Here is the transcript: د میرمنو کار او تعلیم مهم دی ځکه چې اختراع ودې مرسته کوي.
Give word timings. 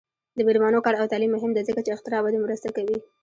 د 0.37 0.39
میرمنو 0.47 0.83
کار 0.85 0.95
او 0.97 1.09
تعلیم 1.11 1.31
مهم 1.33 1.51
دی 1.53 1.61
ځکه 1.69 1.79
چې 1.85 1.91
اختراع 1.95 2.21
ودې 2.23 2.39
مرسته 2.45 2.69
کوي. 2.75 2.97